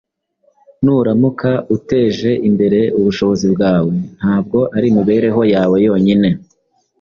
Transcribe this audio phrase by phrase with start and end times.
[0.83, 6.29] Nuramuka uteje imbere ubushobozi bwawe nta bwo ari imibereho yawe yonyine